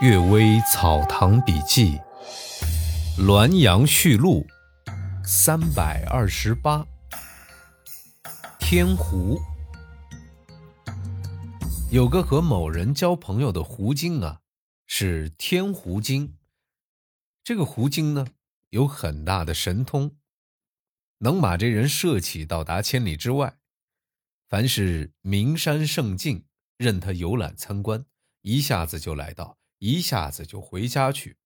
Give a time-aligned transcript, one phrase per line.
[0.04, 1.98] 《岳微草堂笔记》
[3.18, 4.46] 滦阳序录
[5.24, 6.86] 三百二十八。
[8.58, 9.40] 天狐
[11.90, 14.42] 有个和某人交朋友的狐精啊，
[14.86, 16.36] 是天狐精。
[17.42, 18.26] 这个狐精呢，
[18.68, 20.14] 有很大的神通，
[21.20, 23.56] 能把这人摄起到达千里之外。
[24.46, 26.44] 凡是名山胜境，
[26.76, 28.04] 任他游览参观，
[28.42, 29.56] 一下子就来到。
[29.78, 31.38] 一下子就回家去，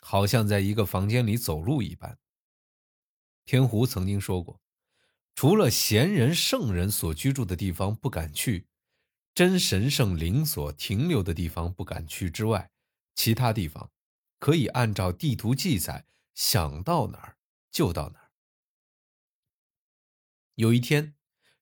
[0.00, 2.18] 好像在一个房间里走路一般。
[3.44, 4.60] 天狐曾经说过，
[5.34, 8.66] 除了贤人圣人所居住的地方不敢去，
[9.34, 12.70] 真神圣灵所停留的地方不敢去之外，
[13.14, 13.90] 其他地方
[14.38, 17.38] 可以按照地图记载，想到哪儿
[17.70, 18.30] 就到哪儿。
[20.56, 21.14] 有一天，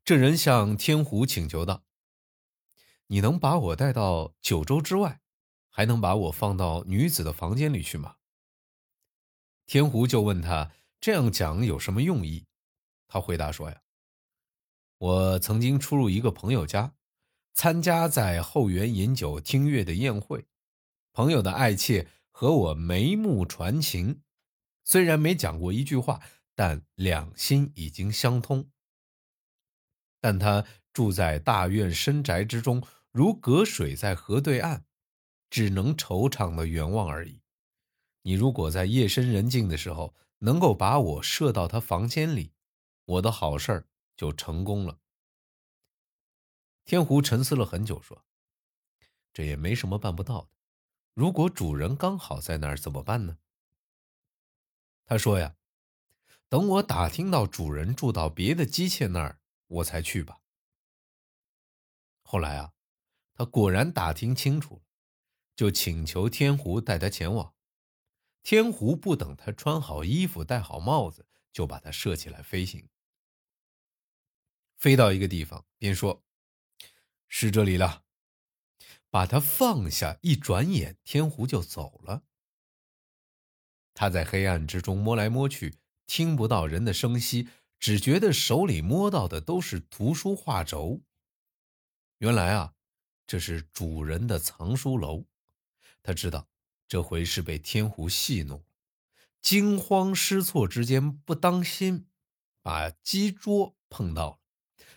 [0.04, 1.84] 这人向天狐请求道
[3.09, 5.20] ：“你能把我带到九州之外？”
[5.76, 8.16] 还能把我放到女子的房间里去吗？
[9.66, 12.46] 天狐就问他这样讲有什么用意？
[13.06, 13.82] 他回答说：“呀，
[14.96, 16.95] 我曾经出入一个朋友家，
[17.52, 20.46] 参加在后园饮酒听乐的宴会，
[21.12, 24.23] 朋友的爱妾和我眉目传情，
[24.82, 26.23] 虽然没讲过一句话，
[26.54, 28.70] 但两心已经相通。
[30.23, 30.64] 但他
[30.95, 34.84] 住在大院深宅之中，如隔水在河对岸。”
[35.50, 37.40] 只能惆怅的远望而已。
[38.22, 42.52] 你如果在夜深人静的时候能够把我射到他房间里，
[43.04, 43.86] 我的好事儿
[44.16, 44.98] 就成功了。
[46.84, 48.24] 天狐沉思了很久，说
[49.32, 50.48] ：“这也没什么办不到的。
[51.14, 53.38] 如果主人刚好在那儿怎么办呢？”
[55.04, 55.56] 他说：“呀，
[56.48, 60.40] 等我打听到主人住到别的姬妾那儿，我才去吧。”
[62.22, 62.72] 后来啊，
[63.34, 64.85] 他果然打听清楚了。
[65.56, 67.54] 就请求天狐带他前往。
[68.43, 72.88] 天狐不等他穿好衣服、戴好帽子，就把他射起来飞行。
[74.76, 76.22] 飞到一个地方，便说
[77.26, 78.04] ：“是这里了。”
[79.10, 82.25] 把他放下，一转眼，天狐就走了。
[83.94, 87.48] 他在黑暗之中摸来摸去，听不到人的声息，
[87.80, 91.00] 只觉得手里摸到的都是图书画轴。
[92.19, 92.75] 原来啊，
[93.26, 95.25] 这是主人的藏书楼。
[96.06, 96.46] 他知道
[96.86, 98.64] 这回是被天狐戏弄，
[99.42, 102.06] 惊慌失措之间不当心，
[102.62, 104.38] 把鸡桌碰到了，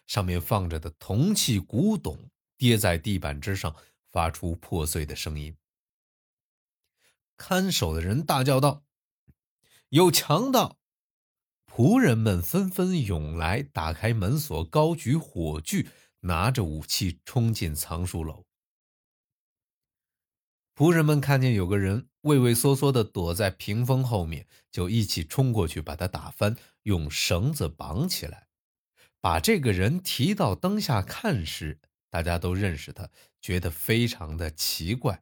[0.05, 3.75] 上面放着的铜器古董跌在地板之上，
[4.11, 5.57] 发出破碎的声音。
[7.35, 8.83] 看守的人大叫道
[9.89, 10.77] ：“有强盗！”
[11.65, 15.87] 仆人们纷纷涌来，打开门锁，高举火炬，
[16.19, 18.45] 拿着武器冲进藏书楼。
[20.79, 28.47] 仆人们看见有个人畏畏缩缩地躲在屏风后面，就一起冲过去把他打翻，用绳子绑起来。
[29.19, 33.09] 把这个人提到灯下看时，大家都认识他，
[33.41, 35.21] 觉得非常的奇怪。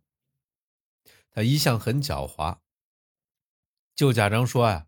[1.31, 2.59] 他一向很狡猾，
[3.95, 4.85] 就假装说呀，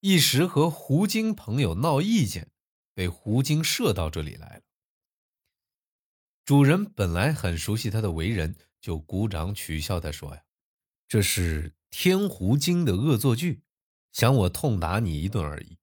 [0.00, 2.48] 一时和胡精朋友闹意见，
[2.94, 4.62] 被胡精射到这里来了。
[6.46, 8.56] 主人本来很熟悉他的为人。
[8.80, 10.42] 就鼓掌取笑他说：“呀，
[11.06, 13.62] 这是天狐精的恶作剧，
[14.12, 15.78] 想我痛打你一顿而已。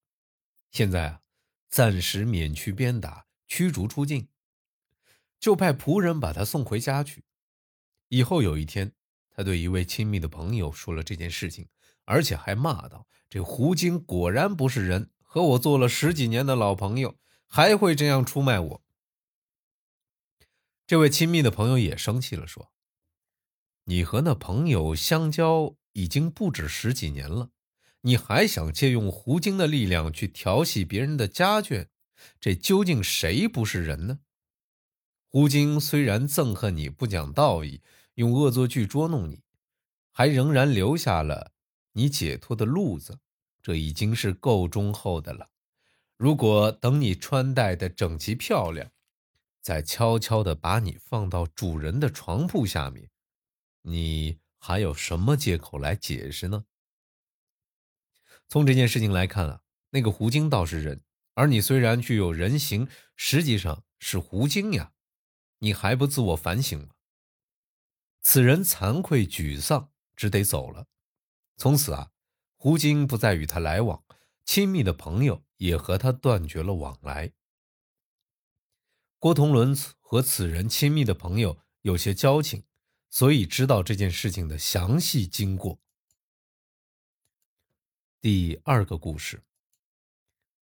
[0.70, 1.20] 现在啊，
[1.68, 4.28] 暂时免去鞭打，驱逐出境，
[5.38, 7.24] 就派仆人把他送回家去。
[8.08, 8.92] 以后有一天，
[9.30, 11.68] 他对一位亲密的朋友说了这件事情，
[12.04, 17.16] 而且还骂道：‘这狐精果然不是人，和我做了十几年的老朋友，
[17.46, 18.82] 还会这样出卖我。’
[20.86, 22.72] 这位亲密的朋友也生气了，说。”
[23.90, 27.48] 你和那朋友相交已经不止十几年了，
[28.02, 31.86] 你还想借用狐精的力量去调戏别人的家眷，
[32.38, 34.18] 这究竟谁不是人呢？
[35.26, 37.80] 狐精虽然憎恨你不讲道义，
[38.16, 39.40] 用恶作剧捉弄你，
[40.12, 41.52] 还仍然留下了
[41.92, 43.18] 你解脱的路子，
[43.62, 45.48] 这已经是够忠厚的了。
[46.18, 48.90] 如果等你穿戴的整齐漂亮，
[49.62, 53.08] 再悄悄地把你放到主人的床铺下面。
[53.88, 56.66] 你还有什么借口来解释呢？
[58.46, 61.02] 从这件事情来看啊，那个狐精倒是人，
[61.32, 62.86] 而你虽然具有人形，
[63.16, 64.92] 实际上是狐精呀，
[65.60, 66.94] 你还不自我反省吗？
[68.20, 70.86] 此人惭愧沮丧，只得走了。
[71.56, 72.10] 从此啊，
[72.56, 74.04] 狐精不再与他来往，
[74.44, 77.32] 亲密的朋友也和他断绝了往来。
[79.18, 82.64] 郭同伦和此人亲密的朋友有些交情。
[83.10, 85.78] 所以知道这件事情的详细经过。
[88.20, 89.42] 第二个故事，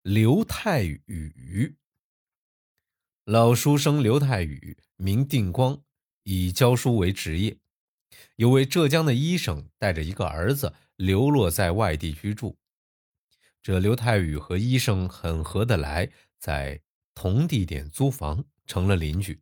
[0.02, 1.76] 刘太宇。
[3.25, 5.82] 老书生刘太宇，名定光，
[6.25, 7.56] 以教书为职业。
[8.37, 12.58] 有位浙江的医生带着一个儿子流落在外地居住。
[13.62, 16.82] 这刘太宇和医生很合得来，在
[17.14, 19.40] 同地点租房，成了邻居。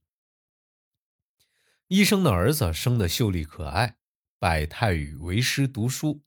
[1.93, 3.99] 医生的儿子生得秀丽可爱，
[4.39, 6.23] 拜太宇为师读书。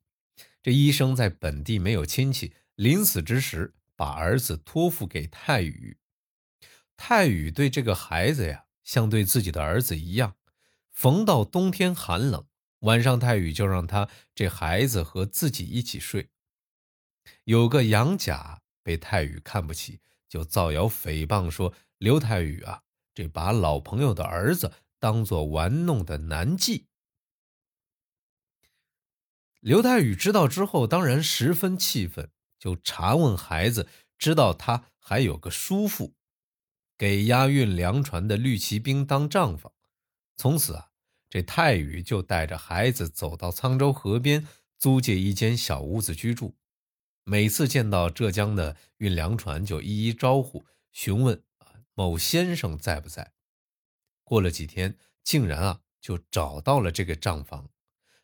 [0.62, 5.97] 这医生在本地没有亲戚，临死之时把儿子托付给太宇。
[6.95, 10.35] 太宇对这个孩子呀，像对自己的儿子一样。
[10.91, 12.45] 逢到冬天寒冷，
[12.81, 16.29] 晚上太宇就让他这孩子和自己一起睡。
[17.45, 22.83] 有个杨甲被太宇看不起，就造谣诽谤说刘太宇啊，
[23.15, 24.71] 这把老朋友的儿子
[25.06, 26.86] 当做玩弄的男妓。
[29.60, 33.88] 刘太宇知道之后，当然十分气愤，就查问孩子，
[34.18, 36.16] 知道他还有个叔父，
[36.98, 39.72] 给押运粮船的绿旗兵当账房。
[40.38, 40.90] 从此啊，
[41.30, 44.48] 这太宇就带着孩子走到沧州河边，
[44.80, 46.56] 租借一间小屋子居住。
[47.24, 53.34] 每次见到浙江的运粮船，就一一招呼，询问啊某先生在不在。
[54.25, 57.69] 过了几天，竟然啊就找到了这个账房，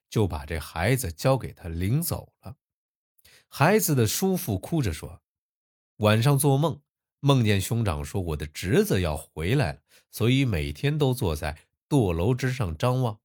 [0.09, 2.57] 就把这孩子交给他领走了。
[3.47, 5.21] 孩子的叔父哭着说
[5.97, 6.81] ：“晚上做梦，
[7.19, 11.57] 梦见兄长说我的侄子要回来了，所以每天都坐在
[11.87, 13.21] 堕楼之上张望。”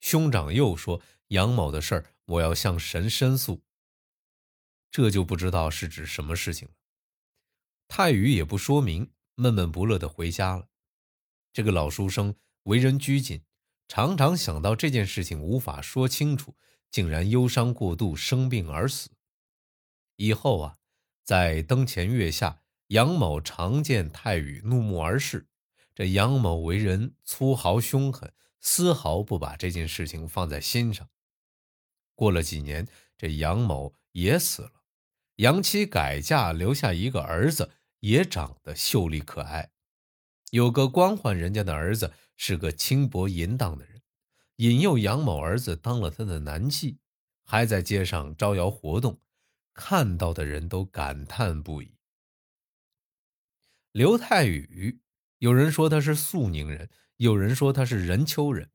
[0.00, 3.62] 兄长又说：“杨某的事儿，我要向神申诉。”
[4.90, 6.74] 这就不知道是指什么事情了。
[7.88, 10.68] 太宇也不说明，闷闷不乐的回家了。
[11.54, 12.34] 这个老书生
[12.64, 13.44] 为人拘谨，
[13.86, 16.56] 常常想到这件事情无法说清楚，
[16.90, 19.10] 竟然忧伤过度，生病而死。
[20.16, 20.78] 以后啊，
[21.22, 25.46] 在灯前月下，杨某常见太宇怒目而视。
[25.94, 31.08] 这杨某为人粗豪凶狠，丝毫不把这件事情放在心上。
[32.16, 34.72] 过了几年，这杨某也死了。
[35.36, 39.70] 杨妻改嫁，留下一个儿子，也长得秀丽可爱。
[40.54, 44.00] 有个官宦人家的儿子是个轻薄淫荡的人，
[44.58, 46.98] 引诱杨某儿子当了他的男妓，
[47.42, 49.20] 还在街上招摇活动，
[49.72, 51.96] 看到的人都感叹不已。
[53.90, 55.00] 刘太宇，
[55.38, 58.70] 有人说他是肃宁人，有人说他是任丘人，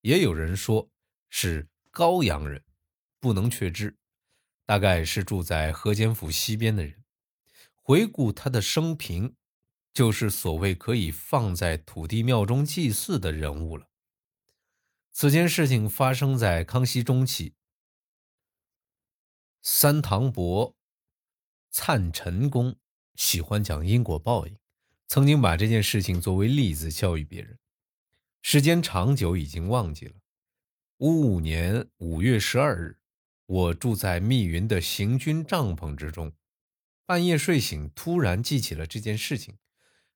[0.00, 0.90] 也有人说
[1.28, 2.64] 是高阳人，
[3.20, 3.94] 不能确知。
[4.64, 7.04] 大概是住在河间府西边的人。
[7.74, 9.36] 回顾他的生平，
[9.92, 13.88] 就是所谓可以放在土地庙中祭祀的人物了。
[15.12, 17.54] 此件事情发生在康熙中期。
[19.62, 20.76] 三堂伯
[21.70, 22.76] 灿陈公
[23.14, 24.56] 喜欢讲因果报应，
[25.08, 27.58] 曾经把这件事情作为例子教育别人。
[28.42, 30.14] 时间长久，已经忘记了。
[30.98, 32.98] 五五年五月十二日。
[33.46, 36.34] 我住在密云的行军帐篷之中，
[37.06, 39.56] 半夜睡醒，突然记起了这件事情。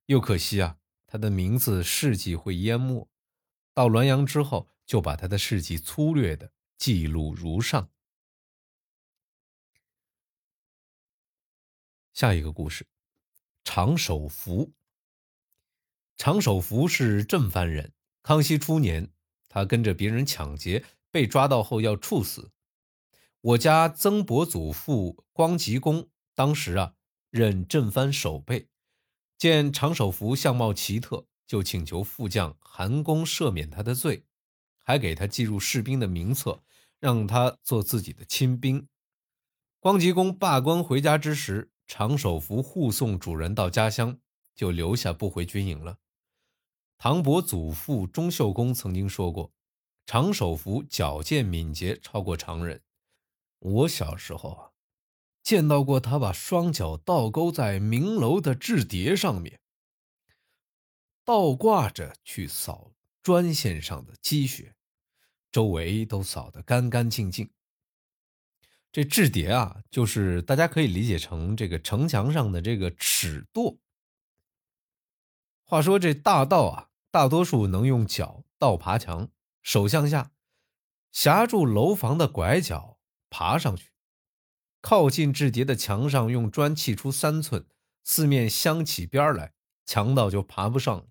[0.05, 0.77] 又可惜啊，
[1.07, 3.09] 他的名字事迹会淹没。
[3.73, 7.89] 到滦阳之后，就把他的事迹粗略的记录如上。
[12.11, 12.85] 下一个故事，
[13.63, 14.73] 常守福。
[16.15, 19.11] 常守福是镇藩人，康熙初年，
[19.49, 22.51] 他跟着别人抢劫，被抓到后要处死。
[23.41, 26.95] 我家曾伯祖父光吉公当时啊
[27.31, 28.69] 任镇藩守备，
[29.43, 34.23] 见长守福相貌奇特，就请求副将韩公赦免他的罪，
[34.81, 36.63] 还给他记入士兵的名册，
[37.01, 38.87] 让他做自己的亲兵。
[39.81, 44.17] 光吉公罢官回家之时，长守福护送主人到家乡，
[44.55, 45.97] 就留下不回军营了。
[46.97, 49.51] 唐伯祖父钟秀公曾经说过，
[50.05, 52.81] 长守福矫健敏捷，超过常人。
[53.59, 54.71] 我小时候啊，
[55.43, 59.59] 见到过他把双脚倒钩在明楼的制碟上面，
[61.25, 64.75] 倒挂着去扫砖线上的积雪，
[65.51, 67.51] 周围都扫得干干净净。
[68.91, 73.77] 这制碟啊，就是大家可以理解成这个城墙上的这个尺垛。
[75.63, 79.29] 话说这大盗啊，大多数能用脚倒爬墙，
[79.61, 80.31] 手向下
[81.11, 82.97] 夹住楼房的拐角。
[83.35, 83.89] 爬上去，
[84.83, 87.65] 靠近制碟的墙上，用砖砌出三寸，
[88.03, 89.53] 四面镶起边来，
[89.85, 91.05] 强盗就爬不上了。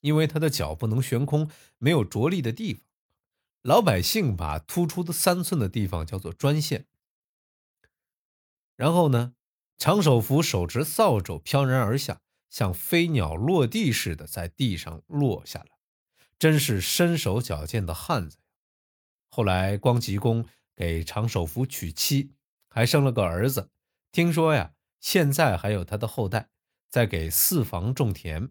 [0.00, 2.82] 因为他的脚不能悬空，没有着力的地方。
[3.62, 6.86] 老百姓把突出的三寸的地方叫做砖线。
[8.76, 9.32] 然后呢，
[9.78, 15.70] 长手扶手执扫帚飘然而下，像飞鸟落地似的在地上落下来，
[16.38, 18.36] 真是身手矫健的汉子。
[19.30, 22.32] 后来光吉公给长手扶娶妻，
[22.74, 23.70] 还生了个儿子。
[24.10, 26.48] 听说呀，现在还有他的后代
[26.90, 28.50] 在给四房种田。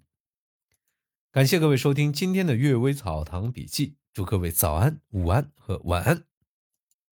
[1.30, 6.24] 感谢各位收听今天的《阅微草堂笔记》，祝各位早安、午安和晚安。